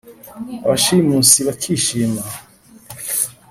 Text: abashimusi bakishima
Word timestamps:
abashimusi 0.65 1.39
bakishima 1.47 2.21